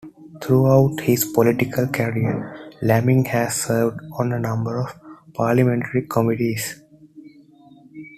Throughout 0.41 0.99
his 1.01 1.25
political 1.25 1.85
career, 1.85 2.73
Laming 2.81 3.23
has 3.25 3.53
served 3.61 3.99
on 4.13 4.33
a 4.33 4.39
number 4.39 4.79
of 4.79 4.99
parliamentary 5.35 6.07
committees. 6.07 6.81